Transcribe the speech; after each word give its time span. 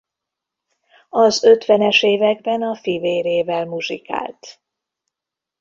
Az 1.09 1.43
ötvenes 1.43 2.03
években 2.03 2.61
a 2.61 2.75
fivérével 2.75 3.65
muzsikált. 3.65 4.61